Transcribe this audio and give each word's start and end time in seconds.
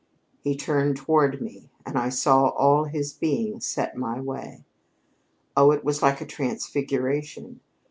He 0.41 0.55
turned 0.57 0.97
toward 0.97 1.43
me, 1.43 1.69
and 1.85 1.95
I 1.95 2.09
saw 2.09 2.47
all 2.47 2.85
his 2.85 3.13
being 3.13 3.59
set 3.59 3.95
my 3.95 4.19
way. 4.19 4.65
Oh, 5.55 5.69
it 5.69 5.83
was 5.83 6.01
like 6.01 6.19
a 6.21 6.25
transfiguration! 6.25 7.59